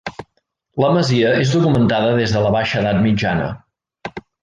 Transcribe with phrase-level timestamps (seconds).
[0.83, 3.55] La masia és documentada des de la baixa edat mitjana.